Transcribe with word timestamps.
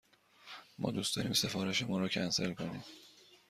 ما 0.79 0.91
دوست 0.91 1.15
داریم 1.15 1.33
سفارش 1.33 1.83
مان 1.83 2.01
را 2.01 2.07
کنسل 2.07 2.53
کنیم. 2.53 2.83